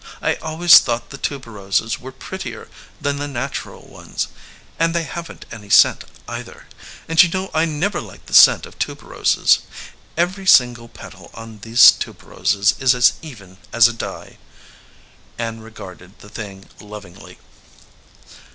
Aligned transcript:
I 0.19 0.33
always 0.37 0.79
thought 0.79 1.11
the 1.11 1.17
tuberoses 1.19 1.99
were 1.99 2.11
prettier 2.11 2.67
than 2.99 3.17
the 3.17 3.27
natural 3.27 3.83
ones, 3.85 4.29
and 4.79 4.95
they 4.95 5.03
haven 5.03 5.37
t 5.37 5.47
any 5.51 5.69
scent, 5.69 6.05
either, 6.27 6.65
and 7.07 7.21
you 7.21 7.29
know 7.29 7.51
I 7.53 7.65
never 7.65 8.01
liked 8.01 8.25
the 8.25 8.33
scent 8.33 8.65
of 8.65 8.79
tube 8.79 9.03
roses. 9.03 9.59
Every 10.17 10.47
single 10.47 10.87
petal 10.87 11.29
on 11.35 11.59
these 11.59 11.91
tuberoses 11.91 12.73
is 12.79 12.95
as 12.95 13.13
even 13.21 13.59
as 13.71 13.87
a 13.87 13.93
die." 13.93 14.39
Ann 15.37 15.59
regaided 15.59 16.17
the 16.17 16.29
thing 16.29 16.65
lovingly. 16.79 17.37